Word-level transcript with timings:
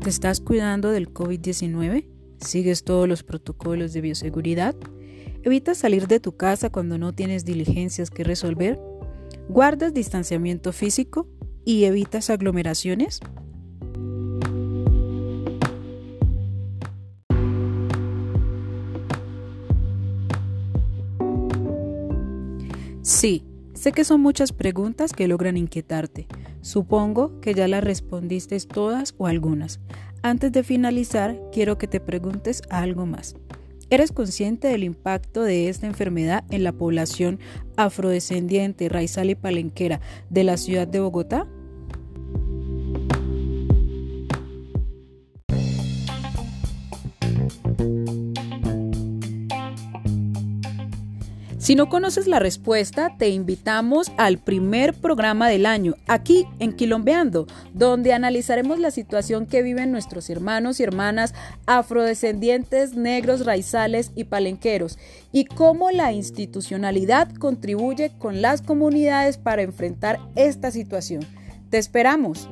¿Te 0.00 0.10
estás 0.10 0.40
cuidando 0.40 0.90
del 0.90 1.12
COVID-19? 1.12 2.06
¿Sigues 2.40 2.84
todos 2.84 3.08
los 3.08 3.24
protocolos 3.24 3.92
de 3.92 4.00
bioseguridad? 4.00 4.76
¿Evitas 5.42 5.78
salir 5.78 6.06
de 6.06 6.20
tu 6.20 6.36
casa 6.36 6.70
cuando 6.70 6.98
no 6.98 7.12
tienes 7.12 7.44
diligencias 7.44 8.08
que 8.10 8.22
resolver? 8.22 8.78
¿Guardas 9.48 9.92
distanciamiento 9.92 10.72
físico 10.72 11.26
y 11.64 11.84
evitas 11.84 12.30
aglomeraciones? 12.30 13.20
Sí, 23.02 23.42
sé 23.78 23.92
que 23.92 24.04
son 24.04 24.20
muchas 24.20 24.52
preguntas 24.52 25.12
que 25.12 25.28
logran 25.28 25.56
inquietarte. 25.56 26.26
Supongo 26.60 27.40
que 27.40 27.54
ya 27.54 27.68
las 27.68 27.84
respondiste 27.84 28.58
todas 28.60 29.14
o 29.18 29.26
algunas. 29.26 29.80
Antes 30.22 30.50
de 30.50 30.64
finalizar, 30.64 31.40
quiero 31.52 31.78
que 31.78 31.86
te 31.86 32.00
preguntes 32.00 32.62
algo 32.70 33.06
más. 33.06 33.36
¿Eres 33.88 34.12
consciente 34.12 34.68
del 34.68 34.82
impacto 34.82 35.42
de 35.42 35.68
esta 35.68 35.86
enfermedad 35.86 36.44
en 36.50 36.64
la 36.64 36.72
población 36.72 37.38
afrodescendiente, 37.76 38.88
raizal 38.88 39.30
y 39.30 39.34
palenquera 39.34 40.00
de 40.28 40.44
la 40.44 40.56
ciudad 40.56 40.88
de 40.88 41.00
Bogotá? 41.00 41.46
Si 51.58 51.74
no 51.74 51.88
conoces 51.88 52.28
la 52.28 52.38
respuesta, 52.38 53.16
te 53.18 53.30
invitamos 53.30 54.12
al 54.16 54.38
primer 54.38 54.94
programa 54.94 55.48
del 55.48 55.66
año, 55.66 55.94
aquí 56.06 56.46
en 56.60 56.72
Quilombeando, 56.72 57.48
donde 57.74 58.12
analizaremos 58.12 58.78
la 58.78 58.92
situación 58.92 59.44
que 59.44 59.64
viven 59.64 59.90
nuestros 59.90 60.30
hermanos 60.30 60.78
y 60.78 60.84
hermanas 60.84 61.34
afrodescendientes, 61.66 62.94
negros, 62.94 63.44
raizales 63.44 64.12
y 64.14 64.24
palenqueros, 64.24 64.98
y 65.32 65.46
cómo 65.46 65.90
la 65.90 66.12
institucionalidad 66.12 67.34
contribuye 67.34 68.12
con 68.18 68.40
las 68.40 68.62
comunidades 68.62 69.36
para 69.36 69.62
enfrentar 69.62 70.20
esta 70.36 70.70
situación. 70.70 71.26
Te 71.70 71.78
esperamos. 71.78 72.48